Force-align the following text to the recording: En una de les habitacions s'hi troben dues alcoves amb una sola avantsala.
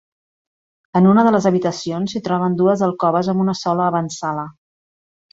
En 0.99 1.07
una 1.09 1.25
de 1.25 1.33
les 1.35 1.47
habitacions 1.49 2.15
s'hi 2.15 2.21
troben 2.27 2.55
dues 2.61 2.81
alcoves 2.87 3.29
amb 3.35 3.43
una 3.43 3.55
sola 3.59 3.85
avantsala. 3.91 4.47